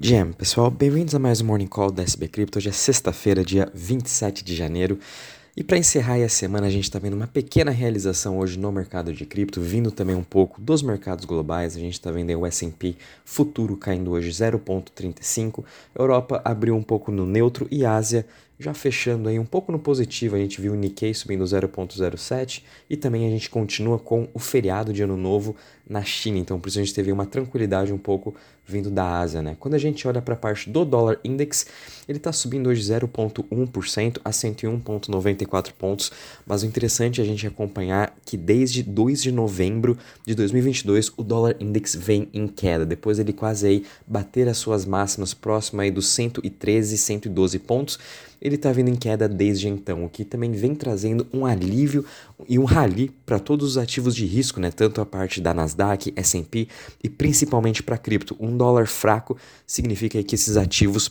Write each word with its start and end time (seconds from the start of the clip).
Jam, 0.00 0.32
pessoal, 0.32 0.70
bem-vindos 0.70 1.14
a 1.14 1.20
mais 1.20 1.40
um 1.40 1.46
Morning 1.46 1.68
Call 1.68 1.90
da 1.90 2.02
SB 2.02 2.26
Crypto. 2.26 2.58
Hoje 2.58 2.68
é 2.68 2.72
sexta-feira, 2.72 3.44
dia 3.44 3.70
27 3.72 4.44
de 4.44 4.54
janeiro. 4.54 4.98
E 5.56 5.62
para 5.62 5.78
encerrar 5.78 6.16
a 6.16 6.28
semana, 6.28 6.66
a 6.66 6.70
gente 6.70 6.82
está 6.82 6.98
vendo 6.98 7.14
uma 7.14 7.28
pequena 7.28 7.70
realização 7.70 8.38
hoje 8.38 8.58
no 8.58 8.72
mercado 8.72 9.12
de 9.12 9.24
cripto, 9.24 9.60
vindo 9.60 9.92
também 9.92 10.16
um 10.16 10.24
pouco 10.24 10.60
dos 10.60 10.82
mercados 10.82 11.24
globais. 11.24 11.76
A 11.76 11.78
gente 11.78 11.92
está 11.92 12.10
vendo 12.10 12.36
o 12.36 12.44
S&P 12.44 12.96
futuro 13.24 13.76
caindo 13.76 14.10
hoje 14.10 14.30
0,35. 14.30 15.64
Europa 15.94 16.42
abriu 16.44 16.74
um 16.74 16.82
pouco 16.82 17.12
no 17.12 17.24
neutro 17.24 17.68
e 17.70 17.86
Ásia 17.86 18.26
já 18.58 18.72
fechando 18.72 19.28
aí 19.28 19.38
um 19.38 19.44
pouco 19.44 19.72
no 19.72 19.78
positivo, 19.78 20.36
a 20.36 20.38
gente 20.38 20.60
viu 20.60 20.72
o 20.72 20.76
Nikkei 20.76 21.12
subindo 21.12 21.44
0,07 21.44 22.62
e 22.88 22.96
também 22.96 23.26
a 23.26 23.30
gente 23.30 23.50
continua 23.50 23.98
com 23.98 24.28
o 24.32 24.38
feriado 24.38 24.92
de 24.92 25.02
Ano 25.02 25.16
Novo 25.16 25.56
na 25.88 26.02
China, 26.02 26.38
então 26.38 26.58
por 26.58 26.68
isso 26.68 26.78
a 26.78 26.82
gente 26.82 26.94
teve 26.94 27.12
uma 27.12 27.26
tranquilidade 27.26 27.92
um 27.92 27.98
pouco 27.98 28.34
vindo 28.66 28.90
da 28.90 29.18
Ásia, 29.18 29.42
né? 29.42 29.56
Quando 29.60 29.74
a 29.74 29.78
gente 29.78 30.08
olha 30.08 30.22
para 30.22 30.32
a 30.32 30.36
parte 30.36 30.70
do 30.70 30.84
dólar 30.84 31.18
index, 31.22 31.66
ele 32.08 32.16
está 32.16 32.32
subindo 32.32 32.68
hoje 32.68 32.80
0,1% 32.80 34.18
a 34.24 34.30
101,94 34.30 35.72
pontos, 35.72 36.10
mas 36.46 36.62
o 36.62 36.66
interessante 36.66 37.20
é 37.20 37.24
a 37.24 37.26
gente 37.26 37.46
acompanhar 37.46 38.16
que 38.24 38.38
desde 38.38 38.82
2 38.82 39.22
de 39.22 39.32
novembro 39.32 39.98
de 40.26 40.34
2022 40.34 41.12
o 41.16 41.22
dólar 41.22 41.56
index 41.60 41.94
vem 41.94 42.28
em 42.32 42.46
queda, 42.46 42.86
depois 42.86 43.18
ele 43.18 43.34
quase 43.34 43.66
aí 43.66 43.84
bater 44.06 44.48
as 44.48 44.56
suas 44.56 44.86
máximas 44.86 45.34
próximo 45.34 45.82
aí 45.82 45.90
dos 45.90 46.08
113, 46.08 46.96
112 46.96 47.58
pontos, 47.58 47.98
ele 48.44 48.56
está 48.56 48.70
vindo 48.70 48.90
em 48.90 48.94
queda 48.94 49.26
desde 49.26 49.68
então, 49.68 50.04
o 50.04 50.08
que 50.08 50.22
também 50.22 50.52
vem 50.52 50.74
trazendo 50.74 51.26
um 51.32 51.46
alívio 51.46 52.04
e 52.46 52.58
um 52.58 52.64
rally 52.64 53.10
para 53.24 53.38
todos 53.38 53.70
os 53.70 53.78
ativos 53.78 54.14
de 54.14 54.26
risco, 54.26 54.60
né? 54.60 54.70
tanto 54.70 55.00
a 55.00 55.06
parte 55.06 55.40
da 55.40 55.54
Nasdaq, 55.54 56.12
S&P 56.14 56.68
e 57.02 57.08
principalmente 57.08 57.82
para 57.82 57.96
cripto. 57.96 58.36
Um 58.38 58.54
dólar 58.54 58.86
fraco 58.86 59.34
significa 59.66 60.22
que 60.22 60.34
esses 60.34 60.58
ativos 60.58 61.10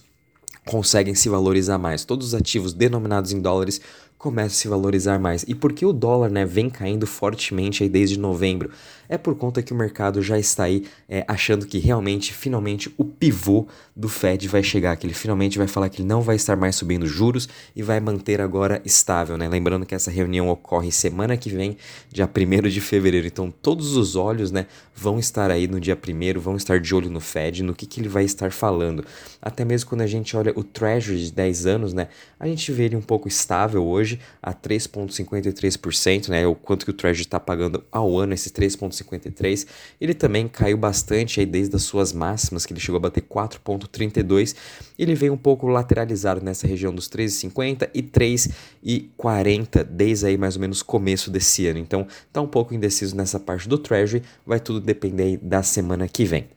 conseguem 0.64 1.16
se 1.16 1.27
valorizar 1.27 1.80
mais. 1.80 2.05
Todos 2.05 2.27
os 2.27 2.35
ativos 2.35 2.72
denominados 2.72 3.32
em 3.32 3.41
dólares 3.41 3.82
começam 4.24 4.48
a 4.48 4.49
se 4.52 4.68
valorizar 4.70 5.20
mais. 5.20 5.43
E 5.49 5.54
por 5.54 5.74
que 5.74 5.85
o 5.85 5.91
dólar 5.91 6.32
né, 6.32 6.46
vem 6.46 6.70
caindo 6.70 7.05
fortemente 7.05 7.84
aí 7.84 7.90
desde 7.90 8.18
novembro? 8.18 8.71
É 9.10 9.18
por 9.18 9.35
conta 9.35 9.62
que 9.62 9.74
o 9.74 9.76
mercado 9.76 10.21
já 10.21 10.40
está 10.40 10.63
aí 10.63 10.85
é, 11.10 11.26
achando 11.27 11.68
que 11.68 11.77
realmente, 11.77 12.34
finalmente, 12.34 12.91
o 12.98 13.04
pivô 13.04 13.68
do 13.94 14.07
Fed 14.07 14.48
vai 14.48 14.63
chegar, 14.63 14.96
que 14.96 15.05
ele 15.05 15.13
finalmente 15.13 15.57
vai 15.57 15.68
falar 15.68 15.90
que 15.90 16.01
ele 16.01 16.07
não 16.07 16.21
vai 16.21 16.38
estar 16.38 16.55
mais 16.55 16.77
subindo 16.77 17.05
juros 17.05 17.49
e 17.76 17.84
vai 17.84 17.99
manter 17.99 18.40
agora 18.40 18.82
estável. 18.85 19.38
Né? 19.38 19.48
Lembrando 19.49 19.85
que 19.85 19.94
essa 19.94 20.10
reunião 20.10 20.48
ocorre 20.48 20.90
semana 20.90 21.35
que 21.35 21.49
vem, 21.49 21.77
dia 22.10 22.27
1 22.27 22.70
de 22.70 22.79
fevereiro. 22.79 23.27
Então 23.27 23.54
todos 23.62 23.98
os 23.98 24.16
olhos 24.16 24.51
né, 24.51 24.68
vão 24.96 25.20
estar 25.20 25.51
aí 25.51 25.68
no 25.68 25.82
dia 25.82 25.98
1 25.98 26.40
vão 26.40 26.55
estar 26.55 26.79
de 26.79 26.96
olho 26.96 27.10
no 27.10 27.20
Fed, 27.20 27.62
no 27.62 27.76
que, 27.76 27.85
que 27.85 27.99
ele 27.99 28.10
vai 28.10 28.24
estar 28.24 28.54
falando. 28.54 29.04
Até 29.41 29.66
mesmo 29.66 29.90
quando 29.90 30.01
a 30.01 30.07
gente 30.07 30.35
olha 30.38 30.54
o 30.55 30.63
Treasury 30.63 31.26
de 31.26 31.32
10 31.34 31.66
anos, 31.66 31.94
né, 31.94 32.07
a 32.40 32.48
gente 32.48 32.71
vê 32.71 32.85
ele 32.85 32.96
um 32.96 33.01
pouco 33.01 33.27
estável 33.27 33.85
hoje 33.85 34.13
hoje 34.14 34.20
a 34.42 34.54
3,53%, 34.54 36.30
né? 36.30 36.46
O 36.46 36.56
quanto 36.56 36.86
que 36.86 36.92
o 36.92 36.94
Treasury 36.94 37.24
está 37.24 37.40
pagando 37.40 37.84
ao 37.92 38.18
ano, 38.18 38.34
esses 38.34 38.52
3,53%. 38.52 39.68
Ele 40.00 40.14
também 40.14 40.48
caiu 40.48 40.78
bastante 40.78 41.40
aí 41.40 41.46
desde 41.46 41.76
as 41.76 41.84
suas 41.84 42.14
máximas, 42.14 42.66
que 42.66 42.74
ele 42.74 42.80
chegou 42.80 42.98
a 42.98 43.02
bater 43.02 43.24
4,32%. 43.24 44.56
Ele 44.98 45.16
veio 45.16 45.34
um 45.34 45.38
pouco 45.38 45.68
lateralizado 45.68 46.44
nessa 46.44 46.68
região 46.68 46.94
dos 46.94 47.10
3,50 47.10 47.90
e 47.94 48.04
3,40 48.04 49.84
desde 49.84 50.28
aí 50.28 50.38
mais 50.38 50.56
ou 50.56 50.62
menos 50.62 50.82
começo 50.82 51.32
desse 51.32 51.68
ano. 51.68 51.80
Então, 51.80 52.08
tá 52.32 52.41
um 52.41 52.48
pouco 52.48 52.74
indeciso 52.74 53.16
nessa 53.16 53.40
parte 53.40 53.68
do 53.68 53.78
Treasury, 53.78 54.24
vai 54.46 54.60
tudo 54.60 54.80
depender 54.80 55.38
da 55.41 55.64
semana 55.64 56.08
que 56.08 56.26
vem. 56.26 56.48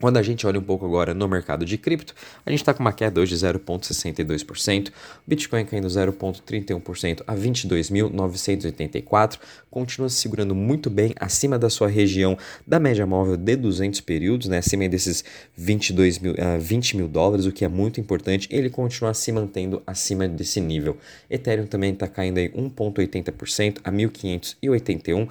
Quando 0.00 0.18
a 0.18 0.22
gente 0.22 0.46
olha 0.46 0.58
um 0.58 0.62
pouco 0.62 0.84
agora 0.84 1.14
no 1.14 1.26
mercado 1.26 1.64
de 1.64 1.78
cripto, 1.78 2.14
a 2.44 2.50
gente 2.50 2.60
está 2.60 2.74
com 2.74 2.80
uma 2.80 2.92
queda 2.92 3.18
hoje 3.18 3.34
de 3.34 3.46
0,62%, 3.46 4.90
Bitcoin 5.26 5.64
caindo 5.64 5.88
0,31% 5.88 7.22
a 7.26 7.34
22.984, 7.34 9.38
continua 9.70 10.10
se 10.10 10.16
segurando 10.16 10.54
muito 10.54 10.90
bem 10.90 11.14
acima 11.18 11.58
da 11.58 11.70
sua 11.70 11.88
região 11.88 12.36
da 12.66 12.78
média 12.78 13.06
móvel 13.06 13.36
de 13.36 13.56
200 13.56 14.00
períodos, 14.02 14.48
né, 14.48 14.58
acima 14.58 14.88
desses 14.88 15.24
22 15.56 16.18
mil, 16.18 16.32
uh, 16.32 16.60
20 16.60 16.96
mil 16.96 17.08
dólares, 17.08 17.46
o 17.46 17.52
que 17.52 17.64
é 17.64 17.68
muito 17.68 18.00
importante, 18.00 18.48
ele 18.50 18.68
continua 18.68 19.14
se 19.14 19.32
mantendo 19.32 19.82
acima 19.86 20.28
desse 20.28 20.60
nível. 20.60 20.96
Ethereum 21.30 21.66
também 21.66 21.92
está 21.92 22.06
caindo 22.06 22.38
aí 22.38 22.50
1,80% 22.50 23.78
a 23.84 23.90
1.581, 23.90 25.24
uh, 25.24 25.28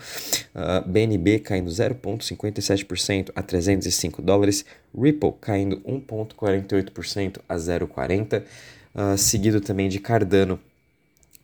BNB 0.88 1.40
caindo 1.40 1.70
0,57% 1.70 3.32
a 3.36 3.42
305 3.42 4.22
dólares, 4.22 4.55
Ripple 4.98 5.34
caindo 5.42 5.78
1,48% 5.82 7.40
a 7.50 7.56
0,40%, 7.56 8.42
uh, 8.42 8.46
ah, 8.94 9.18
seguido 9.18 9.60
também 9.60 9.90
de 9.90 10.00
Cardano, 10.00 10.60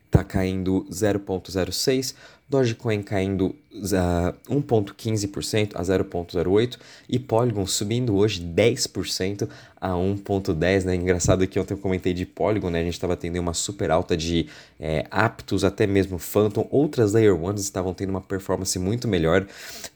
está 0.06 0.24
caindo 0.24 0.86
0,06%, 0.90 2.14
Dogecoin 2.52 3.02
caindo 3.02 3.56
uh, 3.72 4.54
1,15% 4.54 5.72
a 5.74 5.82
0,08% 5.82 6.78
e 7.08 7.18
Polygon 7.18 7.66
subindo 7.66 8.14
hoje 8.14 8.42
10% 8.42 9.48
a 9.82 9.90
1,10%. 9.94 10.86
Né? 10.86 10.96
Engraçado 10.96 11.48
que 11.48 11.60
ontem 11.60 11.74
eu 11.74 11.78
comentei 11.80 12.14
de 12.14 12.24
Polygon, 12.24 12.70
né? 12.70 12.82
a 12.82 12.84
gente 12.84 12.94
estava 12.94 13.18
tendo 13.18 13.40
uma 13.40 13.56
super 13.56 13.90
alta 13.90 14.16
de 14.16 14.46
é, 14.80 15.08
Aptos, 15.10 15.64
até 15.64 15.88
mesmo 15.88 16.20
Phantom. 16.20 16.68
Outras 16.70 17.14
Layer 17.14 17.34
1 17.36 17.56
estavam 17.56 17.92
tendo 17.92 18.12
uma 18.12 18.22
performance 18.22 18.78
muito 18.78 19.08
melhor 19.08 19.48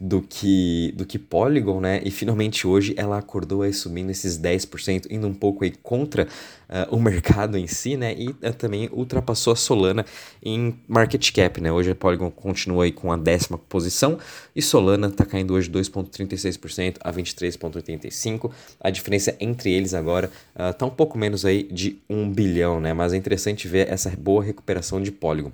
do 0.01 0.23
que, 0.23 0.91
do 0.97 1.05
que 1.05 1.19
Polygon, 1.19 1.79
né? 1.79 2.01
e 2.03 2.09
finalmente 2.09 2.65
hoje 2.65 2.95
ela 2.97 3.19
acordou 3.19 3.61
aí 3.61 3.71
subindo 3.71 4.09
esses 4.09 4.39
10%, 4.39 5.05
indo 5.11 5.27
um 5.27 5.33
pouco 5.33 5.63
aí 5.63 5.71
contra 5.83 6.23
uh, 6.23 6.95
o 6.95 6.99
mercado 6.99 7.55
em 7.55 7.67
si, 7.67 7.95
né? 7.95 8.15
e 8.17 8.29
uh, 8.29 8.53
também 8.57 8.89
ultrapassou 8.91 9.53
a 9.53 9.55
Solana 9.55 10.03
em 10.41 10.79
market 10.87 11.31
cap. 11.31 11.61
Né? 11.61 11.71
Hoje 11.71 11.91
a 11.91 11.95
Polygon 11.95 12.31
continua 12.31 12.85
aí 12.85 12.91
com 12.91 13.11
a 13.11 13.17
décima 13.17 13.59
posição 13.59 14.17
e 14.55 14.63
Solana 14.63 15.07
está 15.07 15.25
caindo 15.25 15.53
hoje 15.53 15.69
2,36% 15.69 16.95
a 17.01 17.13
23,85%. 17.13 18.51
A 18.79 18.89
diferença 18.89 19.35
entre 19.39 19.74
eles 19.75 19.93
agora 19.93 20.31
está 20.71 20.85
uh, 20.85 20.89
um 20.89 20.91
pouco 20.91 21.17
menos 21.17 21.45
aí 21.45 21.63
de 21.63 21.99
1 22.09 22.31
bilhão, 22.31 22.79
né? 22.79 22.93
mas 22.93 23.13
é 23.13 23.17
interessante 23.17 23.67
ver 23.67 23.91
essa 23.91 24.09
boa 24.11 24.43
recuperação 24.43 25.01
de 25.01 25.11
Polygon. 25.11 25.51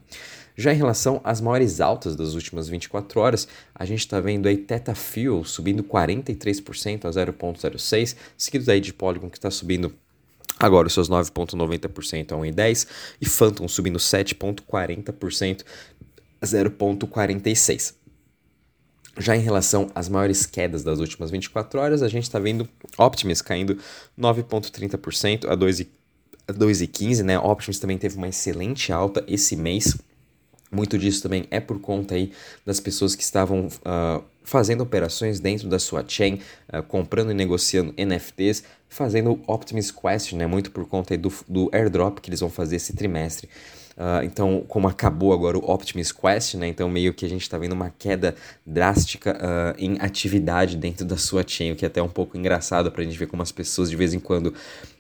Já 0.56 0.74
em 0.74 0.78
relação 0.78 1.22
às 1.24 1.40
maiores 1.40 1.80
altas 1.80 2.16
das 2.16 2.34
últimas 2.34 2.68
24 2.68 3.20
horas, 3.20 3.48
a 3.74 3.86
gente 3.86 4.00
está 4.00 4.20
vendo 4.20 4.48
aí 4.48 4.58
Theta 4.58 4.94
Fuel 4.94 5.44
subindo 5.44 5.84
43% 5.84 7.06
a 7.06 7.10
0,06, 7.10 8.16
seguido 8.38 8.70
aí 8.70 8.80
de 8.80 8.94
Polygon 8.94 9.30
que 9.30 9.38
está 9.38 9.50
subindo 9.50 9.94
agora 10.60 10.88
os 10.88 10.94
seus 10.94 11.10
9,90% 11.10 12.34
a 12.34 12.36
1,10 12.36 12.88
e 13.20 13.26
Phantom 13.26 13.68
subindo 13.68 13.98
7,40% 13.98 15.64
0,46. 16.46 18.01
Já 19.18 19.36
em 19.36 19.42
relação 19.42 19.90
às 19.94 20.08
maiores 20.08 20.46
quedas 20.46 20.84
das 20.84 21.00
últimas 21.00 21.32
24 21.32 21.80
horas, 21.80 22.02
a 22.02 22.08
gente 22.08 22.24
está 22.24 22.40
vendo 22.40 22.68
Optimus 22.98 23.42
caindo 23.42 23.78
9,30% 24.18 25.50
a 25.50 25.58
2,15, 25.58 27.24
né? 27.24 27.38
Optimus 27.38 27.80
também 27.80 27.98
teve 27.98 28.16
uma 28.16 28.30
excelente 28.30 28.92
alta 28.92 29.24
esse 29.28 29.56
mês. 29.56 29.98
Muito 30.72 30.98
disso 30.98 31.22
também 31.22 31.46
é 31.52 31.60
por 31.60 31.80
conta 31.82 32.16
aí 32.16 32.32
das 32.66 32.80
pessoas 32.80 33.14
que 33.14 33.24
estavam 33.24 33.68
uh, 33.68 34.24
fazendo 34.44 34.82
operações 34.82 35.42
dentro 35.42 35.68
da 35.68 35.78
sua 35.78 36.06
chain, 36.08 36.40
uh, 36.74 36.82
comprando 36.82 37.32
e 37.32 37.34
negociando 37.34 37.94
NFTs, 37.98 38.64
fazendo 38.88 39.42
Optimus 39.46 39.92
Quest, 39.92 40.32
né? 40.32 40.48
Muito 40.48 40.72
por 40.72 40.88
conta 40.88 41.14
aí 41.14 41.18
do, 41.18 41.34
do 41.50 41.70
airdrop 41.74 42.20
que 42.20 42.30
eles 42.30 42.40
vão 42.40 42.50
fazer 42.50 42.78
esse 42.78 42.94
trimestre. 42.94 43.50
Uh, 43.98 44.24
então, 44.24 44.64
como 44.68 44.88
acabou 44.88 45.34
agora 45.34 45.58
o 45.58 45.72
Optimus 45.72 46.12
Quest, 46.12 46.56
né? 46.56 46.68
Então, 46.68 46.90
meio 46.90 47.14
que 47.14 47.26
a 47.26 47.30
gente 47.30 47.42
está 47.42 47.58
vendo 47.58 47.74
uma 47.74 47.90
queda 47.90 48.36
drástica 48.66 49.38
uh, 49.38 49.76
em 49.78 49.98
atividade 50.00 50.78
dentro 50.78 51.06
da 51.06 51.18
sua 51.18 51.44
chain, 51.46 51.72
o 51.72 51.76
que 51.76 51.86
é 51.86 51.88
até 51.88 52.02
um 52.02 52.10
pouco 52.10 52.38
engraçado 52.38 52.92
para 52.92 53.02
a 53.02 53.06
gente 53.06 53.18
ver 53.18 53.28
como 53.28 53.44
as 53.44 53.52
pessoas 53.52 53.90
de 53.90 53.96
vez 53.96 54.14
em 54.14 54.20
quando 54.20 54.54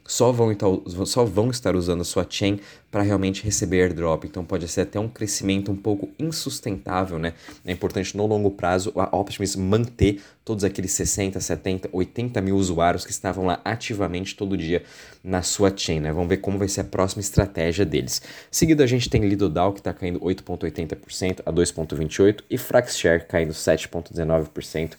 só 0.06 0.32
vão, 0.32 0.52
então, 0.52 0.84
só 1.06 1.24
vão 1.24 1.50
estar 1.50 1.76
usando 1.76 2.02
a 2.02 2.04
sua 2.04 2.26
chain 2.30 2.60
para 2.92 3.02
realmente 3.02 3.44
receber 3.44 3.84
airdrop. 3.84 4.26
Então 4.26 4.44
pode 4.44 4.68
ser 4.68 4.82
até 4.82 5.00
um 5.00 5.08
crescimento 5.08 5.72
um 5.72 5.76
pouco 5.76 6.10
insustentável, 6.20 7.18
né? 7.18 7.34
É 7.66 7.72
importante 7.72 8.16
no 8.18 8.26
longo 8.26 8.52
prazo 8.52 8.92
a 8.96 9.16
Optimus 9.16 9.56
manter 9.56 10.22
todos 10.44 10.64
aqueles 10.64 10.92
60, 10.92 11.40
70, 11.40 11.90
80 11.92 12.42
mil 12.42 12.58
usuários 12.58 13.06
que 13.06 13.12
estavam 13.12 13.46
lá 13.46 13.62
ativamente 13.64 14.36
todo 14.36 14.58
dia 14.58 14.84
na 15.24 15.42
sua 15.42 15.72
chain, 15.76 16.02
né? 16.02 16.12
Vamos 16.12 16.28
ver 16.28 16.38
como 16.38 16.58
vai 16.58 16.68
ser 16.68 16.82
a 16.82 16.86
próxima 16.86 17.22
estratégia 17.22 17.86
deles. 17.86 18.22
Seguido 18.50 18.84
a 18.84 18.88
gente 18.88 19.10
tem 19.10 19.22
Lidodal 19.22 19.72
que 19.72 19.80
está 19.80 19.94
caindo 19.94 20.20
8,80% 20.20 21.42
a 21.46 21.54
2,28% 21.54 22.42
e 22.50 22.58
Fraxshare 22.58 23.26
caindo 23.26 23.54
7,19% 23.54 24.94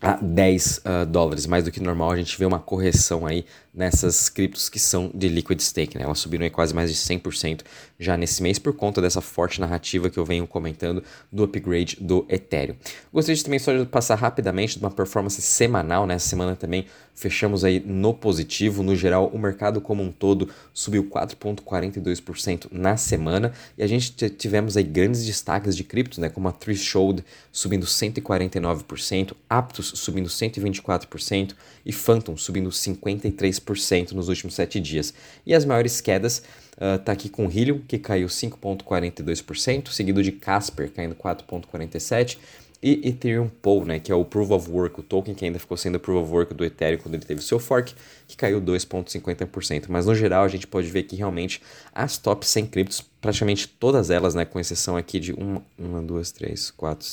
a 0.00 0.12
10 0.16 0.78
uh, 0.78 1.06
dólares, 1.06 1.46
mais 1.46 1.64
do 1.64 1.72
que 1.72 1.80
normal, 1.80 2.12
a 2.12 2.16
gente 2.16 2.38
vê 2.38 2.44
uma 2.44 2.60
correção 2.60 3.26
aí 3.26 3.44
nessas 3.74 4.28
criptos 4.28 4.68
que 4.68 4.78
são 4.78 5.10
de 5.14 5.28
liquid 5.28 5.60
stake, 5.60 5.96
né? 5.96 6.04
Elas 6.04 6.18
subiram 6.18 6.44
aí 6.44 6.50
quase 6.50 6.74
mais 6.74 6.90
de 6.90 6.96
100% 6.96 7.60
já 7.98 8.16
nesse 8.16 8.42
mês 8.42 8.58
por 8.58 8.72
conta 8.72 9.00
dessa 9.00 9.20
forte 9.20 9.60
narrativa 9.60 10.10
que 10.10 10.18
eu 10.18 10.24
venho 10.24 10.46
comentando 10.46 11.02
do 11.30 11.44
upgrade 11.44 11.96
do 12.00 12.26
Ethereum. 12.28 12.76
Gostaria 13.12 13.36
de 13.36 13.44
também 13.44 13.58
só 13.58 13.72
de 13.72 13.84
passar 13.86 14.16
rapidamente 14.16 14.78
de 14.78 14.84
uma 14.84 14.90
performance 14.90 15.40
semanal, 15.40 16.06
né? 16.06 16.18
semana 16.18 16.56
também 16.56 16.86
fechamos 17.18 17.64
aí 17.64 17.80
no 17.84 18.14
positivo. 18.14 18.82
No 18.82 18.94
geral, 18.94 19.28
o 19.28 19.38
mercado 19.38 19.80
como 19.80 20.02
um 20.02 20.10
todo 20.10 20.48
subiu 20.72 21.04
4,42% 21.04 22.68
na 22.70 22.96
semana 22.96 23.52
e 23.76 23.82
a 23.82 23.86
gente 23.86 24.12
tivemos 24.30 24.76
aí 24.76 24.84
grandes 24.84 25.24
destaques 25.24 25.76
de 25.76 25.82
criptos, 25.84 26.18
né, 26.18 26.28
como 26.28 26.48
a 26.48 26.52
Threshold 26.52 27.24
subindo 27.50 27.86
149%, 27.86 29.34
Aptos 29.48 29.87
subindo 29.96 30.28
124% 30.28 31.54
e 31.84 31.92
Phantom 31.92 32.36
subindo 32.36 32.70
53% 32.70 34.12
nos 34.12 34.28
últimos 34.28 34.54
7 34.54 34.80
dias. 34.80 35.14
E 35.46 35.54
as 35.54 35.64
maiores 35.64 36.00
quedas 36.00 36.42
Uh, 36.78 37.10
aqui 37.10 37.28
com 37.28 37.50
Helium, 37.50 37.80
que 37.88 37.98
caiu 37.98 38.28
5,42%, 38.28 39.88
seguido 39.88 40.22
de 40.22 40.30
Casper, 40.30 40.88
caindo 40.92 41.16
4,47%, 41.16 42.38
e 42.82 43.08
Ethereum 43.08 43.48
Pool, 43.48 43.84
né, 43.84 43.98
que 43.98 44.12
é 44.12 44.14
o 44.14 44.24
Proof 44.24 44.50
of 44.50 44.70
Work, 44.70 45.00
o 45.00 45.02
token 45.02 45.34
que 45.34 45.44
ainda 45.44 45.58
ficou 45.58 45.76
sendo 45.76 45.98
Proof 45.98 46.22
of 46.22 46.32
Work 46.32 46.54
do 46.54 46.64
Ethereum 46.64 46.98
quando 46.98 47.14
ele 47.14 47.24
teve 47.24 47.42
seu 47.42 47.58
fork, 47.58 47.94
que 48.26 48.36
caiu 48.36 48.60
2,50%. 48.60 49.86
Mas 49.88 50.06
no 50.06 50.14
geral 50.14 50.44
a 50.44 50.48
gente 50.48 50.66
pode 50.66 50.88
ver 50.88 51.02
que 51.02 51.16
realmente 51.16 51.60
as 51.92 52.16
top 52.18 52.46
100 52.46 52.66
criptos, 52.66 53.00
praticamente 53.20 53.66
todas 53.66 54.10
elas, 54.10 54.34
né, 54.34 54.44
com 54.44 54.60
exceção 54.60 54.96
aqui 54.96 55.18
de 55.18 55.32
1, 55.32 56.06
2, 56.06 56.32
3, 56.32 56.70
4, 56.70 57.08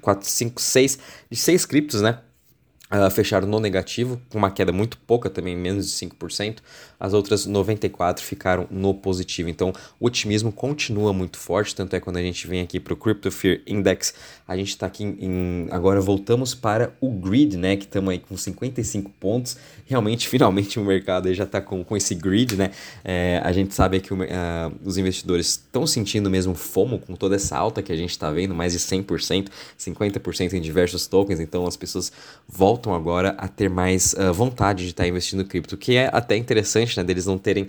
4, 0.00 0.28
5, 0.28 0.60
6, 0.60 0.98
de 1.30 1.36
6 1.38 1.66
criptos, 1.66 2.02
né, 2.02 2.20
Uh, 2.90 3.10
fecharam 3.10 3.46
no 3.46 3.60
negativo, 3.60 4.18
com 4.30 4.38
uma 4.38 4.50
queda 4.50 4.72
muito 4.72 4.96
pouca 4.96 5.28
também, 5.28 5.54
menos 5.54 5.86
de 5.86 6.06
5%. 6.06 6.60
As 6.98 7.12
outras 7.12 7.44
94 7.44 8.24
ficaram 8.24 8.66
no 8.70 8.94
positivo. 8.94 9.50
Então, 9.50 9.74
o 10.00 10.06
otimismo 10.06 10.50
continua 10.50 11.12
muito 11.12 11.36
forte. 11.38 11.74
Tanto 11.74 11.94
é 11.94 12.00
quando 12.00 12.16
a 12.16 12.22
gente 12.22 12.46
vem 12.46 12.62
aqui 12.62 12.80
para 12.80 12.94
o 12.94 12.96
Crypto 12.96 13.30
Fear 13.30 13.60
Index, 13.66 14.14
a 14.46 14.56
gente 14.56 14.70
está 14.70 14.86
aqui 14.86 15.04
em. 15.04 15.68
Agora 15.70 16.00
voltamos 16.00 16.54
para 16.54 16.92
o 16.98 17.10
grid, 17.10 17.58
né? 17.58 17.76
Que 17.76 17.84
estamos 17.84 18.10
aí 18.10 18.18
com 18.18 18.34
55 18.34 19.10
pontos. 19.20 19.58
Realmente, 19.84 20.26
finalmente, 20.28 20.80
o 20.80 20.84
mercado 20.84 21.32
já 21.34 21.44
está 21.44 21.60
com, 21.60 21.84
com 21.84 21.94
esse 21.94 22.14
grid, 22.14 22.56
né? 22.56 22.70
É, 23.04 23.40
a 23.44 23.52
gente 23.52 23.74
sabe 23.74 24.00
que 24.00 24.14
o, 24.14 24.16
uh, 24.16 24.26
os 24.82 24.96
investidores 24.96 25.46
estão 25.50 25.86
sentindo 25.86 26.30
mesmo 26.30 26.54
fomo 26.54 26.98
com 26.98 27.14
toda 27.14 27.36
essa 27.36 27.54
alta 27.54 27.82
que 27.82 27.92
a 27.92 27.96
gente 27.96 28.10
está 28.10 28.30
vendo, 28.30 28.54
mais 28.54 28.72
de 28.72 28.78
100%, 28.78 29.48
50% 29.78 30.54
em 30.54 30.60
diversos 30.60 31.06
tokens. 31.06 31.38
Então, 31.38 31.66
as 31.66 31.76
pessoas 31.76 32.10
voltam 32.48 32.77
voltam 32.78 32.94
agora 32.94 33.34
a 33.36 33.48
ter 33.48 33.68
mais 33.68 34.14
uh, 34.14 34.32
vontade 34.32 34.84
de 34.84 34.90
estar 34.90 35.02
tá 35.02 35.08
investindo 35.08 35.42
em 35.42 35.44
cripto, 35.44 35.76
que 35.76 35.96
é 35.96 36.08
até 36.12 36.36
interessante, 36.36 36.96
né, 36.96 37.02
deles 37.02 37.26
não 37.26 37.36
terem 37.36 37.64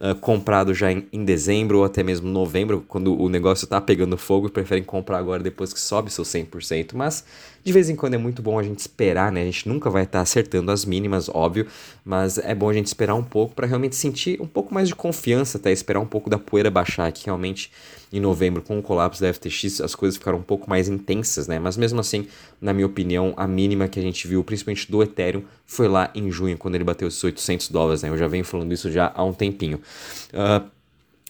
uh, 0.00 0.14
comprado 0.20 0.72
já 0.72 0.90
em, 0.90 1.06
em, 1.12 1.22
dezembro 1.22 1.78
ou 1.78 1.84
até 1.84 2.02
mesmo 2.02 2.28
novembro, 2.28 2.82
quando 2.88 3.14
o 3.20 3.28
negócio 3.28 3.64
está 3.64 3.78
pegando 3.80 4.16
fogo 4.16 4.46
e 4.46 4.50
preferem 4.50 4.82
comprar 4.82 5.18
agora 5.18 5.42
depois 5.42 5.72
que 5.72 5.80
sobe 5.80 6.10
seu 6.10 6.24
100%, 6.24 6.94
mas 6.94 7.24
de 7.64 7.72
vez 7.72 7.88
em 7.88 7.96
quando 7.96 8.14
é 8.14 8.18
muito 8.18 8.42
bom 8.42 8.58
a 8.58 8.62
gente 8.62 8.78
esperar, 8.78 9.32
né? 9.32 9.40
A 9.40 9.44
gente 9.46 9.66
nunca 9.66 9.88
vai 9.88 10.02
estar 10.02 10.18
tá 10.18 10.22
acertando 10.22 10.70
as 10.70 10.84
mínimas, 10.84 11.30
óbvio, 11.30 11.66
mas 12.04 12.36
é 12.36 12.54
bom 12.54 12.68
a 12.68 12.74
gente 12.74 12.86
esperar 12.86 13.14
um 13.14 13.24
pouco 13.24 13.54
para 13.54 13.66
realmente 13.66 13.96
sentir 13.96 14.40
um 14.40 14.46
pouco 14.46 14.74
mais 14.74 14.88
de 14.88 14.94
confiança, 14.94 15.56
até 15.56 15.72
esperar 15.72 16.00
um 16.00 16.06
pouco 16.06 16.28
da 16.28 16.38
poeira 16.38 16.70
baixar, 16.70 17.10
que 17.10 17.24
realmente 17.24 17.70
em 18.12 18.20
novembro, 18.20 18.62
com 18.62 18.78
o 18.78 18.82
colapso 18.82 19.20
da 19.20 19.32
FTX, 19.32 19.80
as 19.80 19.94
coisas 19.94 20.16
ficaram 20.16 20.38
um 20.38 20.42
pouco 20.42 20.70
mais 20.70 20.88
intensas, 20.88 21.48
né? 21.48 21.58
Mas 21.58 21.76
mesmo 21.76 21.98
assim, 21.98 22.28
na 22.60 22.72
minha 22.72 22.86
opinião, 22.86 23.34
a 23.36 23.48
mínima 23.48 23.88
que 23.88 23.98
a 23.98 24.02
gente 24.02 24.28
viu, 24.28 24.44
principalmente 24.44 24.88
do 24.88 25.02
Ethereum, 25.02 25.42
foi 25.66 25.88
lá 25.88 26.10
em 26.14 26.30
junho, 26.30 26.56
quando 26.56 26.76
ele 26.76 26.84
bateu 26.84 27.08
os 27.08 27.24
800 27.24 27.70
dólares, 27.70 28.02
né? 28.02 28.10
Eu 28.10 28.18
já 28.18 28.28
venho 28.28 28.44
falando 28.44 28.72
isso 28.72 28.92
já 28.92 29.10
há 29.12 29.24
um 29.24 29.32
tempinho. 29.32 29.80
Uh, 30.32 30.74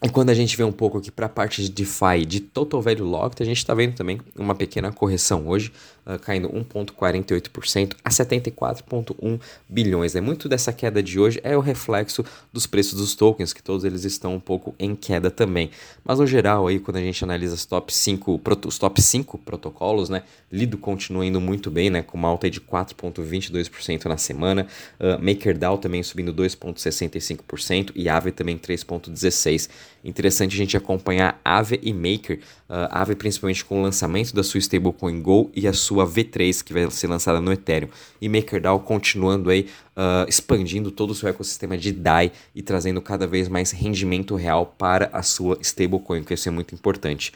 e 0.04 0.10
quando 0.10 0.28
a 0.28 0.34
gente 0.34 0.54
vê 0.54 0.62
um 0.62 0.72
pouco 0.72 0.98
aqui 0.98 1.10
para 1.10 1.24
a 1.24 1.30
parte 1.30 1.62
de 1.62 1.70
DeFi, 1.70 2.26
de 2.26 2.40
Total 2.40 2.82
Value 2.82 3.04
Locked, 3.04 3.42
a 3.42 3.46
gente 3.46 3.56
está 3.56 3.72
vendo 3.72 3.94
também 3.94 4.20
uma 4.36 4.54
pequena 4.54 4.92
correção 4.92 5.48
hoje, 5.48 5.72
uh, 6.06 6.18
caindo 6.18 6.48
1,48% 6.48 7.94
a 8.04 8.10
74,1 8.10 9.40
bilhões. 9.68 10.14
Né? 10.14 10.20
Muito 10.20 10.48
dessa 10.48 10.72
queda 10.72 11.02
de 11.02 11.18
hoje 11.18 11.40
é 11.42 11.56
o 11.56 11.60
reflexo 11.60 12.24
dos 12.52 12.66
preços 12.66 12.98
dos 12.98 13.14
tokens, 13.14 13.52
que 13.52 13.62
todos 13.62 13.84
eles 13.84 14.04
estão 14.04 14.34
um 14.34 14.40
pouco 14.40 14.74
em 14.78 14.94
queda 14.94 15.30
também. 15.30 15.70
Mas 16.04 16.18
no 16.18 16.26
geral, 16.26 16.66
aí, 16.66 16.78
quando 16.78 16.96
a 16.96 17.00
gente 17.00 17.22
analisa 17.24 17.54
os 17.54 17.64
top 17.64 17.92
5, 17.92 18.40
os 18.66 18.78
top 18.78 19.00
5 19.00 19.38
protocolos, 19.38 20.08
né? 20.08 20.22
Lido 20.50 20.78
continua 20.78 21.26
indo 21.26 21.40
muito 21.40 21.70
bem, 21.70 21.90
né? 21.90 22.02
com 22.02 22.16
uma 22.16 22.28
alta 22.28 22.48
de 22.48 22.60
4,22% 22.60 24.04
na 24.04 24.16
semana, 24.16 24.66
uh, 25.00 25.22
MakerDAO 25.22 25.78
também 25.78 26.02
subindo 26.02 26.32
2,65% 26.32 27.92
e 27.94 28.08
Aave 28.08 28.30
também 28.30 28.58
3,16%. 28.58 29.68
Interessante 30.04 30.52
a 30.54 30.56
gente 30.56 30.76
acompanhar 30.76 31.40
Aave 31.42 31.80
e 31.82 31.92
Maker, 31.92 32.40
uh, 32.68 32.88
Aave 32.90 33.14
principalmente 33.14 33.64
com 33.64 33.80
o 33.80 33.82
lançamento 33.82 34.34
da 34.34 34.42
sua 34.42 34.58
stablecoin 34.58 35.20
Go 35.22 35.50
e 35.54 35.66
a 35.66 35.72
sua 35.72 35.93
V3 36.02 36.62
que 36.62 36.72
vai 36.72 36.90
ser 36.90 37.06
lançada 37.06 37.40
no 37.40 37.52
Ethereum. 37.52 37.88
E 38.20 38.28
MakerDAO 38.28 38.80
continuando 38.80 39.50
aí 39.50 39.68
uh, 39.96 40.28
expandindo 40.28 40.90
todo 40.90 41.10
o 41.10 41.14
seu 41.14 41.28
ecossistema 41.28 41.78
de 41.78 41.92
DAI 41.92 42.32
e 42.54 42.62
trazendo 42.62 43.00
cada 43.00 43.26
vez 43.26 43.48
mais 43.48 43.70
rendimento 43.70 44.34
real 44.34 44.74
para 44.76 45.10
a 45.12 45.22
sua 45.22 45.58
stablecoin, 45.60 46.24
que 46.24 46.34
isso 46.34 46.48
é 46.48 46.52
muito 46.52 46.74
importante 46.74 47.32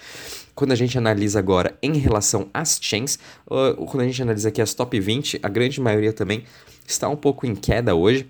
quando 0.59 0.73
a 0.73 0.75
gente 0.75 0.99
analisa 0.99 1.39
agora 1.39 1.79
em 1.81 1.97
relação 1.99 2.49
às 2.53 2.81
chains, 2.83 3.17
uh, 3.47 3.77
quando 3.87 4.01
a 4.01 4.07
gente 4.07 4.21
analisa 4.21 4.49
aqui 4.49 4.61
as 4.61 4.75
top 4.75 4.99
20, 4.99 5.39
a 5.41 5.49
grande 5.49 5.81
maioria 5.81 6.13
também 6.13 6.43
está 6.85 7.09
um 7.09 7.15
pouco 7.15 7.47
em 7.47 7.55
queda 7.55 7.95
hoje. 7.95 8.29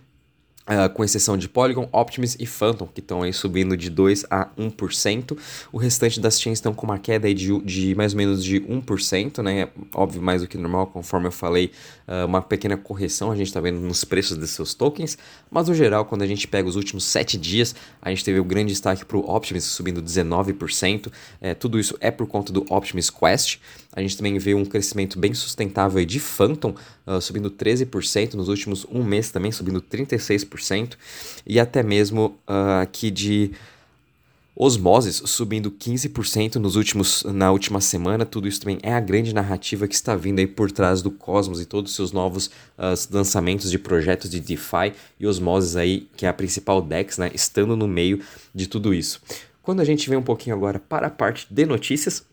Uh, 0.68 0.92
com 0.92 1.02
exceção 1.02 1.38
de 1.38 1.48
Polygon, 1.48 1.88
Optimus 1.90 2.36
e 2.38 2.44
Phantom, 2.44 2.86
que 2.86 3.00
estão 3.00 3.22
aí 3.22 3.32
subindo 3.32 3.74
de 3.74 3.88
2 3.88 4.26
a 4.30 4.50
1%. 4.58 5.38
O 5.72 5.78
restante 5.78 6.20
das 6.20 6.38
chains 6.38 6.58
estão 6.58 6.74
com 6.74 6.84
uma 6.84 6.98
queda 6.98 7.32
de, 7.32 7.58
de 7.60 7.94
mais 7.94 8.12
ou 8.12 8.18
menos 8.18 8.44
de 8.44 8.60
1%, 8.60 9.42
né? 9.42 9.70
Óbvio, 9.94 10.20
mais 10.20 10.42
do 10.42 10.48
que 10.48 10.58
normal, 10.58 10.88
conforme 10.88 11.26
eu 11.26 11.32
falei, 11.32 11.70
uh, 12.06 12.26
uma 12.26 12.42
pequena 12.42 12.76
correção 12.76 13.32
a 13.32 13.36
gente 13.36 13.46
está 13.46 13.60
vendo 13.62 13.80
nos 13.80 14.04
preços 14.04 14.36
de 14.36 14.46
seus 14.46 14.74
tokens. 14.74 15.16
Mas 15.50 15.68
no 15.68 15.74
geral, 15.74 16.04
quando 16.04 16.20
a 16.20 16.26
gente 16.26 16.46
pega 16.46 16.68
os 16.68 16.76
últimos 16.76 17.04
7 17.04 17.38
dias, 17.38 17.74
a 18.02 18.10
gente 18.10 18.22
teve 18.22 18.38
o 18.38 18.44
um 18.44 18.46
grande 18.46 18.70
destaque 18.70 19.06
para 19.06 19.16
o 19.16 19.20
Optimus 19.20 19.64
subindo 19.64 20.02
19%. 20.02 21.10
É, 21.40 21.54
tudo 21.54 21.78
isso 21.78 21.96
é 21.98 22.10
por 22.10 22.26
conta 22.26 22.52
do 22.52 22.66
Optimus 22.68 23.08
Quest. 23.08 23.58
A 23.98 24.00
gente 24.00 24.16
também 24.16 24.38
vê 24.38 24.54
um 24.54 24.64
crescimento 24.64 25.18
bem 25.18 25.34
sustentável 25.34 26.04
de 26.04 26.20
Phantom, 26.20 26.72
uh, 27.04 27.20
subindo 27.20 27.50
13%, 27.50 28.34
nos 28.34 28.46
últimos 28.46 28.86
um 28.88 29.02
mês 29.02 29.32
também 29.32 29.50
subindo 29.50 29.82
36%, 29.82 30.92
e 31.44 31.58
até 31.58 31.82
mesmo 31.82 32.38
uh, 32.48 32.80
aqui 32.80 33.10
de 33.10 33.50
Osmosis 34.54 35.20
subindo 35.26 35.68
15% 35.72 36.56
nos 36.56 36.76
últimos, 36.76 37.24
na 37.24 37.50
última 37.50 37.80
semana. 37.80 38.24
Tudo 38.24 38.46
isso 38.46 38.60
também 38.60 38.78
é 38.84 38.94
a 38.94 39.00
grande 39.00 39.34
narrativa 39.34 39.88
que 39.88 39.96
está 39.96 40.14
vindo 40.14 40.38
aí 40.38 40.46
por 40.46 40.70
trás 40.70 41.02
do 41.02 41.10
Cosmos 41.10 41.60
e 41.60 41.66
todos 41.66 41.90
os 41.90 41.96
seus 41.96 42.12
novos 42.12 42.46
uh, 42.46 42.94
lançamentos 43.10 43.68
de 43.68 43.80
projetos 43.80 44.30
de 44.30 44.38
DeFi 44.38 44.92
e 45.18 45.26
Osmosis 45.26 45.74
aí, 45.74 46.08
que 46.16 46.24
é 46.24 46.28
a 46.28 46.32
principal 46.32 46.80
DEX, 46.80 47.18
né, 47.18 47.32
estando 47.34 47.76
no 47.76 47.88
meio 47.88 48.20
de 48.54 48.68
tudo 48.68 48.94
isso. 48.94 49.20
Quando 49.60 49.80
a 49.80 49.84
gente 49.84 50.08
vem 50.08 50.16
um 50.16 50.22
pouquinho 50.22 50.54
agora 50.54 50.78
para 50.78 51.08
a 51.08 51.10
parte 51.10 51.48
de 51.50 51.66
notícias, 51.66 52.24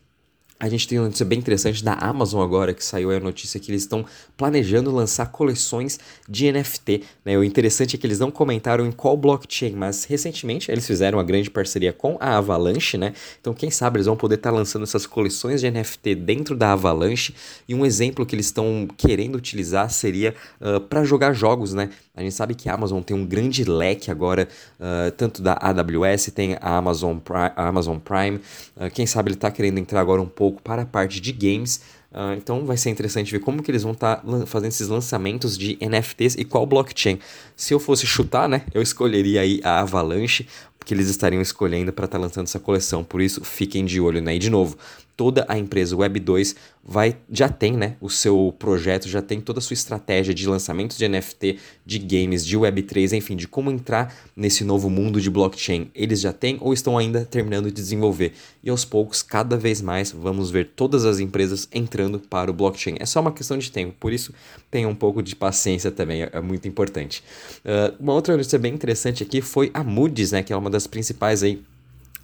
a 0.58 0.68
gente 0.68 0.88
tem 0.88 0.98
uma 0.98 1.04
notícia 1.06 1.26
bem 1.26 1.38
interessante 1.38 1.84
da 1.84 1.92
Amazon 1.92 2.42
agora, 2.42 2.72
que 2.72 2.84
saiu 2.84 3.10
a 3.10 3.20
notícia 3.20 3.60
que 3.60 3.70
eles 3.70 3.82
estão 3.82 4.06
planejando 4.36 4.90
lançar 4.90 5.26
coleções 5.26 6.00
de 6.26 6.50
NFT. 6.50 7.02
Né? 7.24 7.36
O 7.36 7.44
interessante 7.44 7.96
é 7.96 7.98
que 7.98 8.06
eles 8.06 8.18
não 8.18 8.30
comentaram 8.30 8.86
em 8.86 8.92
qual 8.92 9.16
blockchain, 9.16 9.72
mas 9.72 10.04
recentemente 10.04 10.70
eles 10.70 10.86
fizeram 10.86 11.18
uma 11.18 11.24
grande 11.24 11.50
parceria 11.50 11.92
com 11.92 12.16
a 12.18 12.38
Avalanche, 12.38 12.96
né? 12.96 13.12
Então, 13.40 13.52
quem 13.52 13.70
sabe 13.70 13.98
eles 13.98 14.06
vão 14.06 14.16
poder 14.16 14.36
estar 14.36 14.50
tá 14.50 14.56
lançando 14.56 14.84
essas 14.84 15.06
coleções 15.06 15.60
de 15.60 15.70
NFT 15.70 16.14
dentro 16.14 16.56
da 16.56 16.72
Avalanche. 16.72 17.34
E 17.68 17.74
um 17.74 17.84
exemplo 17.84 18.24
que 18.24 18.34
eles 18.34 18.46
estão 18.46 18.88
querendo 18.96 19.36
utilizar 19.36 19.90
seria 19.90 20.34
uh, 20.60 20.80
para 20.80 21.04
jogar 21.04 21.34
jogos, 21.34 21.74
né? 21.74 21.90
A 22.16 22.22
gente 22.22 22.34
sabe 22.34 22.54
que 22.54 22.68
a 22.68 22.74
Amazon 22.74 23.02
tem 23.02 23.14
um 23.14 23.26
grande 23.26 23.62
leque 23.62 24.10
agora, 24.10 24.48
uh, 24.80 25.10
tanto 25.12 25.42
da 25.42 25.52
AWS, 25.60 26.30
tem 26.34 26.56
a 26.60 26.76
Amazon 26.78 27.18
Prime. 27.18 27.52
A 27.54 27.68
Amazon 27.68 27.98
Prime. 27.98 28.40
Uh, 28.76 28.90
quem 28.92 29.06
sabe 29.06 29.28
ele 29.28 29.36
está 29.36 29.50
querendo 29.50 29.78
entrar 29.78 30.00
agora 30.00 30.22
um 30.22 30.28
pouco 30.28 30.62
para 30.62 30.82
a 30.82 30.86
parte 30.86 31.20
de 31.20 31.30
games. 31.30 31.82
Uh, 32.10 32.32
então 32.38 32.64
vai 32.64 32.78
ser 32.78 32.88
interessante 32.88 33.30
ver 33.30 33.40
como 33.40 33.62
que 33.62 33.70
eles 33.70 33.82
vão 33.82 33.92
estar 33.92 34.16
tá 34.16 34.46
fazendo 34.46 34.70
esses 34.70 34.88
lançamentos 34.88 35.58
de 35.58 35.76
NFTs 35.86 36.34
e 36.36 36.44
qual 36.44 36.64
blockchain. 36.64 37.18
Se 37.54 37.74
eu 37.74 37.78
fosse 37.78 38.06
chutar, 38.06 38.48
né, 38.48 38.62
eu 38.72 38.80
escolheria 38.80 39.42
aí 39.42 39.60
a 39.62 39.80
Avalanche, 39.80 40.46
porque 40.86 40.94
eles 40.94 41.08
estariam 41.08 41.42
escolhendo 41.42 41.92
para 41.92 42.04
estar 42.04 42.16
tá 42.16 42.22
lançando 42.22 42.44
essa 42.44 42.60
coleção. 42.60 43.02
Por 43.02 43.20
isso, 43.20 43.42
fiquem 43.42 43.84
de 43.84 44.00
olho, 44.00 44.22
né? 44.22 44.36
E 44.36 44.38
de 44.38 44.48
novo, 44.48 44.78
toda 45.16 45.44
a 45.48 45.58
empresa 45.58 45.96
Web2 45.96 46.54
vai 46.88 47.16
já 47.28 47.48
tem, 47.48 47.72
né, 47.72 47.96
o 48.00 48.08
seu 48.08 48.54
projeto, 48.56 49.08
já 49.08 49.20
tem 49.20 49.40
toda 49.40 49.58
a 49.58 49.62
sua 49.62 49.74
estratégia 49.74 50.32
de 50.32 50.46
lançamentos 50.46 50.96
de 50.96 51.08
NFT, 51.08 51.58
de 51.84 51.98
games, 51.98 52.46
de 52.46 52.56
Web3, 52.56 53.16
enfim, 53.16 53.34
de 53.34 53.48
como 53.48 53.72
entrar 53.72 54.14
nesse 54.36 54.62
novo 54.62 54.88
mundo 54.88 55.20
de 55.20 55.28
blockchain. 55.28 55.90
Eles 55.94 56.20
já 56.20 56.32
têm 56.32 56.58
ou 56.60 56.72
estão 56.72 56.96
ainda 56.96 57.24
terminando 57.24 57.66
de 57.66 57.72
desenvolver. 57.72 58.34
E 58.62 58.70
aos 58.70 58.84
poucos, 58.84 59.20
cada 59.20 59.56
vez 59.56 59.82
mais, 59.82 60.12
vamos 60.12 60.50
ver 60.50 60.70
todas 60.76 61.04
as 61.04 61.18
empresas 61.18 61.68
entrando 61.72 62.20
para 62.20 62.50
o 62.50 62.54
blockchain. 62.54 62.96
É 63.00 63.06
só 63.06 63.20
uma 63.20 63.32
questão 63.32 63.58
de 63.58 63.72
tempo, 63.72 63.96
por 63.98 64.12
isso 64.12 64.32
tenha 64.70 64.88
um 64.88 64.94
pouco 64.94 65.22
de 65.22 65.34
paciência 65.34 65.90
também, 65.90 66.22
é, 66.22 66.30
é 66.32 66.40
muito 66.40 66.68
importante. 66.68 67.24
Uh, 67.64 67.96
uma 67.98 68.12
outra 68.12 68.36
notícia 68.36 68.58
bem 68.58 68.72
interessante 68.72 69.24
aqui 69.24 69.40
foi 69.40 69.70
a 69.74 69.82
Moody's, 69.82 70.30
né, 70.30 70.42
que 70.42 70.52
é 70.52 70.56
uma 70.56 70.70
das 70.70 70.75
principais 70.84 71.44
aí 71.44 71.62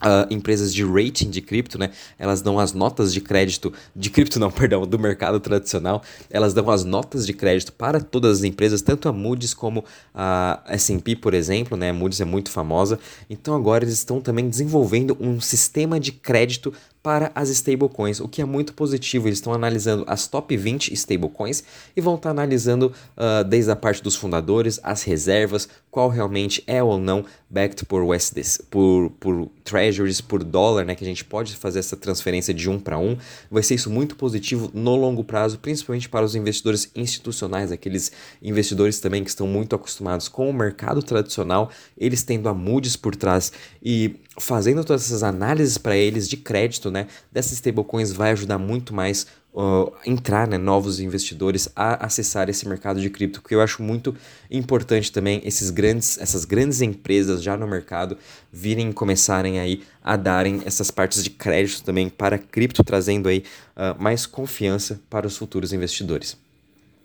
Uh, 0.03 0.27
empresas 0.35 0.75
de 0.75 0.83
rating 0.83 1.31
de 1.31 1.41
cripto, 1.41 1.79
né? 1.79 1.93
Elas 2.19 2.43
dão 2.43 2.59
as 2.59 2.73
notas 2.73 3.13
de 3.13 3.21
crédito, 3.21 3.73
de 3.95 4.11
cripto 4.11 4.41
não, 4.41 4.51
perdão, 4.51 4.85
do 4.85 4.99
mercado 4.99 5.39
tradicional. 5.39 6.03
Elas 6.29 6.53
dão 6.53 6.69
as 6.71 6.83
notas 6.83 7.25
de 7.25 7.33
crédito 7.33 7.73
para 7.73 8.01
todas 8.01 8.39
as 8.39 8.43
empresas, 8.45 8.83
tanto 8.83 9.09
a 9.09 9.13
Moody's 9.13 9.55
como 9.55 9.85
a 10.13 10.61
S&P, 10.67 11.15
por 11.15 11.35
exemplo, 11.35 11.77
né? 11.77 11.91
A 11.91 11.93
Moody's 11.93 12.21
é 12.21 12.25
muito 12.25 12.51
famosa. 12.51 12.99
Então 13.31 13.55
agora 13.55 13.85
eles 13.85 13.95
estão 13.95 14.21
também 14.21 14.49
desenvolvendo 14.49 15.17
um 15.21 15.41
sistema 15.41 16.01
de 16.01 16.11
crédito 16.11 16.75
para 17.03 17.33
as 17.35 17.49
stablecoins, 17.49 18.21
o 18.21 18.29
que 18.29 18.41
é 18.41 18.45
muito 18.45 18.73
positivo. 18.75 19.27
Eles 19.27 19.39
estão 19.39 19.53
analisando 19.53 20.05
as 20.07 20.27
top 20.29 20.57
20 20.57 20.95
stablecoins 20.95 21.65
e 21.97 22.01
vão 22.01 22.15
estar 22.15 22.31
analisando 22.31 22.93
uh, 23.17 23.45
desde 23.45 23.71
a 23.71 23.77
parte 23.77 24.03
dos 24.03 24.15
fundadores, 24.15 24.79
as 24.83 25.03
reservas, 25.03 25.69
qual 25.91 26.09
realmente 26.09 26.63
é 26.67 26.83
ou 26.83 26.99
não 26.99 27.25
backed 27.51 27.85
por 27.85 28.03
USDs, 28.03 28.63
por, 28.71 29.11
por 29.21 29.51
treasuries, 29.65 30.21
por 30.21 30.43
dólar, 30.43 30.87
né, 30.87 30.95
que 30.95 31.05
a 31.05 31.07
gente 31.07 31.25
pode 31.25 31.55
fazer 31.57 31.81
essa 31.81 31.97
transferência 31.97 32.55
de 32.55 32.71
um 32.71 32.79
para 32.79 32.99
um. 32.99 33.17
Vai 33.51 33.63
ser 33.63 33.75
isso 33.75 33.91
muito 33.91 34.17
positivo 34.17 34.71
no 34.73 34.97
longo 34.97 35.23
prazo, 35.23 35.59
principalmente 35.59 36.09
para 36.09 36.25
os 36.25 36.35
investidores 36.35 36.91
institucionais, 36.95 37.71
aqueles 37.73 38.13
investidores 38.41 39.01
também 39.01 39.23
que 39.23 39.29
estão 39.29 39.47
muito 39.47 39.77
acostumados 39.77 40.29
com 40.29 40.49
o 40.49 40.55
mercado 40.55 41.03
tradicional, 41.03 41.71
eles 41.99 42.23
tendo 42.23 42.49
a 42.49 42.55
Moody's 42.55 42.97
por 42.97 43.15
trás 43.15 43.53
e 43.83 44.17
fazendo 44.39 44.85
todas 44.85 45.05
essas 45.05 45.23
análises 45.23 45.77
para 45.77 45.97
eles 45.97 46.29
de 46.29 46.37
crédito, 46.37 46.91
né, 46.91 47.07
dessas 47.31 47.53
stablecoins 47.53 48.13
vai 48.13 48.31
ajudar 48.31 48.59
muito 48.59 48.95
mais 48.95 49.27
uh, 49.53 49.93
entrar, 50.07 50.49
né, 50.49 50.57
novos 50.57 51.01
investidores 51.01 51.69
a 51.77 52.07
acessar 52.07 52.49
esse 52.49 52.67
mercado 52.67 53.01
de 53.01 53.11
cripto, 53.11 53.43
que 53.43 53.55
eu 53.55 53.61
acho 53.61 53.83
muito 53.83 54.15
importante 54.51 55.13
também 55.13 55.43
esses 55.45 55.71
grandes, 55.71 56.19
essas 56.19 56.45
grandes 56.45 56.81
empresas 56.81 57.43
já 57.43 57.57
no 57.57 57.67
mercado 57.67 58.17
virem 58.51 58.91
começarem 58.93 59.59
aí 59.59 59.83
a 60.03 60.17
darem 60.17 60.63
essas 60.65 60.91
partes 60.91 61.23
de 61.23 61.31
crédito 61.31 61.83
também 61.83 62.09
para 62.09 62.39
cripto, 62.39 62.83
trazendo 62.83 63.29
aí 63.29 63.45
uh, 63.77 64.03
mais 64.03 64.27
confiança 64.27 65.01
para 65.11 65.27
os 65.27 65.37
futuros 65.37 65.73
investidores. 65.73 66.37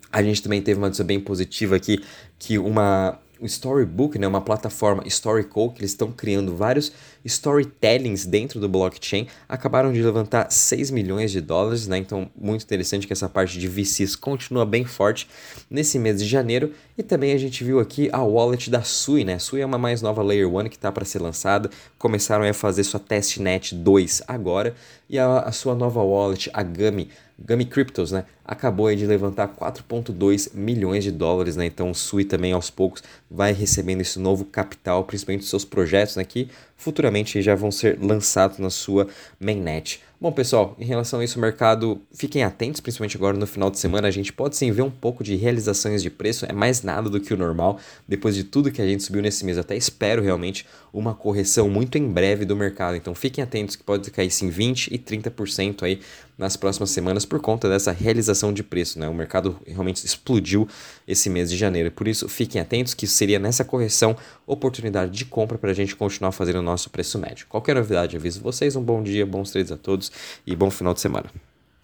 A 0.10 0.24
gente 0.24 0.41
também 0.41 0.62
teve 0.62 0.79
uma 0.79 0.88
notícia 0.88 1.03
bem 1.03 1.19
positiva 1.19 1.75
aqui, 1.75 2.01
que 2.39 2.57
uma 2.57 3.19
o 3.39 3.46
Storybook, 3.46 4.17
né, 4.17 4.27
uma 4.27 4.41
plataforma 4.41 5.03
Storyco, 5.06 5.72
que 5.72 5.82
eles 5.82 5.91
estão 5.91 6.12
criando 6.12 6.56
vários 6.56 6.91
storytellings 7.24 8.25
dentro 8.25 8.60
do 8.60 8.70
blockchain, 8.70 9.27
acabaram 9.48 9.91
de 9.91 10.01
levantar 10.01 10.51
6 10.51 10.91
milhões 10.91 11.32
de 11.32 11.41
dólares, 11.41 11.88
né? 11.88 11.98
Então, 11.98 12.29
muito 12.39 12.63
interessante 12.63 13.06
que 13.06 13.13
essa 13.13 13.27
parte 13.27 13.60
de 13.60 13.67
VCs 13.67 14.15
continua 14.15 14.65
bem 14.65 14.86
forte 14.86 15.27
nesse 15.70 16.00
mês 16.00 16.22
de 16.22 16.27
janeiro. 16.27 16.74
E 16.98 17.04
também 17.04 17.32
a 17.32 17.38
gente 17.38 17.63
viu 17.63 17.80
aqui 17.80 18.10
a 18.12 18.24
wallet 18.24 18.72
da 18.72 18.82
Sui, 18.82 19.24
né? 19.24 19.38
Sui 19.38 19.62
é 19.62 19.66
uma 19.66 19.77
mais 19.77 20.01
nova 20.01 20.24
Layer 20.24 20.50
1 20.50 20.68
que 20.68 20.77
está 20.77 20.92
para 20.92 21.06
ser 21.06 21.22
lançada. 21.22 21.70
Começaram 22.00 22.44
a 22.44 22.54
fazer 22.54 22.84
sua 22.84 23.00
testnet 23.00 23.75
2 23.75 24.24
agora. 24.27 24.74
E 25.08 25.20
a, 25.20 25.42
a 25.42 25.51
sua 25.51 25.75
nova 25.75 26.01
wallet, 26.01 26.50
a 26.51 26.63
Gummy, 26.63 27.10
Gummy 27.38 27.66
Cryptos, 27.66 28.12
né? 28.12 28.25
Acabou 28.44 28.94
de 28.96 29.06
levantar 29.06 29.48
4,2 29.50 30.56
milhões 30.56 31.04
de 31.04 31.12
dólares, 31.12 31.56
né? 31.56 31.68
Então 31.68 31.92
o 31.92 31.96
Sui 31.96 32.25
também 32.25 32.51
aos 32.51 32.72
poucos 32.72 33.04
vai 33.30 33.54
recebendo 33.54 34.01
esse 34.01 34.18
novo 34.18 34.44
capital, 34.44 35.04
principalmente 35.04 35.42
dos 35.42 35.51
seus 35.51 35.63
projetos, 35.63 36.16
né? 36.16 36.24
Que 36.24 36.50
futuramente 36.75 37.39
já 37.44 37.54
vão 37.54 37.70
ser 37.70 38.00
lançados 38.01 38.58
na 38.58 38.72
sua 38.72 39.08
mainnet. 39.39 40.01
Bom, 40.19 40.31
pessoal, 40.31 40.75
em 40.79 40.83
relação 40.83 41.19
a 41.19 41.24
isso, 41.24 41.38
o 41.38 41.41
mercado, 41.41 42.01
fiquem 42.12 42.43
atentos, 42.43 42.81
principalmente 42.81 43.15
agora 43.15 43.38
no 43.38 43.45
final 43.45 43.69
de 43.69 43.77
semana, 43.77 44.07
a 44.07 44.12
gente 44.12 44.33
pode 44.33 44.57
sim 44.57 44.71
ver 44.71 44.81
um 44.81 44.89
pouco 44.89 45.24
de 45.24 45.36
realizações 45.36 46.01
de 46.01 46.09
preço, 46.09 46.43
é 46.50 46.51
mais 46.51 46.81
nada 46.81 47.07
do 47.07 47.19
que 47.19 47.36
o 47.36 47.38
normal, 47.38 47.79
depois 48.07 48.33
de 48.33 48.43
tudo 48.43 48.71
que 48.71 48.81
a 48.81 48.88
gente 48.88 49.03
subiu 49.03 49.21
nesse 49.21 49.45
mês. 49.45 49.59
Até 49.59 49.77
espero 49.77 50.24
realmente 50.24 50.65
uma 50.91 51.13
correção 51.13 51.69
muito 51.69 52.00
em 52.00 52.09
breve 52.09 52.45
do 52.45 52.55
mercado, 52.55 52.97
então 52.97 53.13
fiquem 53.13 53.43
atentos 53.43 53.75
que 53.75 53.83
pode 53.83 54.09
cair 54.09 54.31
sim 54.31 54.50
20% 54.50 54.88
e 54.91 54.97
30% 54.97 55.83
aí 55.83 56.00
nas 56.36 56.55
próximas 56.55 56.91
semanas 56.91 57.25
por 57.25 57.39
conta 57.39 57.67
dessa 57.67 57.91
realização 57.91 58.53
de 58.53 58.63
preço, 58.63 59.00
né? 59.00 59.09
O 59.09 59.13
mercado 59.13 59.59
realmente 59.65 60.05
explodiu 60.05 60.67
esse 61.07 61.29
mês 61.29 61.50
de 61.50 61.57
janeiro, 61.57 61.91
por 61.91 62.07
isso 62.07 62.27
fiquem 62.27 62.62
atentos 62.62 62.93
que 62.93 63.07
seria 63.07 63.39
nessa 63.39 63.63
correção 63.63 64.15
oportunidade 64.45 65.12
de 65.12 65.25
compra 65.25 65.57
para 65.57 65.71
a 65.71 65.74
gente 65.74 65.95
continuar 65.95 66.31
fazendo 66.31 66.59
o 66.59 66.63
nosso 66.63 66.89
preço 66.89 67.19
médio. 67.19 67.47
Qualquer 67.47 67.75
novidade, 67.75 68.15
aviso 68.15 68.41
vocês, 68.41 68.75
um 68.75 68.83
bom 68.83 69.01
dia, 69.03 69.25
bons 69.25 69.51
trades 69.51 69.71
a 69.71 69.77
todos 69.77 70.07
e 70.46 70.56
bom 70.56 70.70
final 70.70 70.94
de 70.94 71.02
semana. 71.02 71.30